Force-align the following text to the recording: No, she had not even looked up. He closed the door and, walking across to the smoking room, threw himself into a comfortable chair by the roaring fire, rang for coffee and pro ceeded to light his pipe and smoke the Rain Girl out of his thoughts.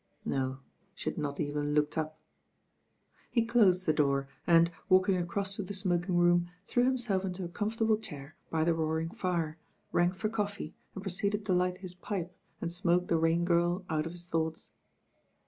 No, 0.25 0.61
she 0.95 1.11
had 1.11 1.19
not 1.19 1.39
even 1.39 1.73
looked 1.75 1.95
up. 1.95 2.17
He 3.29 3.45
closed 3.45 3.85
the 3.85 3.93
door 3.93 4.27
and, 4.47 4.71
walking 4.89 5.15
across 5.17 5.57
to 5.57 5.61
the 5.61 5.75
smoking 5.75 6.17
room, 6.17 6.49
threw 6.65 6.85
himself 6.85 7.23
into 7.23 7.43
a 7.43 7.47
comfortable 7.47 7.97
chair 7.97 8.35
by 8.49 8.63
the 8.63 8.73
roaring 8.73 9.11
fire, 9.11 9.59
rang 9.91 10.11
for 10.13 10.27
coffee 10.27 10.73
and 10.95 11.03
pro 11.03 11.11
ceeded 11.11 11.45
to 11.45 11.53
light 11.53 11.81
his 11.81 11.93
pipe 11.93 12.35
and 12.59 12.71
smoke 12.71 13.09
the 13.09 13.17
Rain 13.19 13.45
Girl 13.45 13.85
out 13.91 14.07
of 14.07 14.13
his 14.13 14.25
thoughts. 14.25 14.71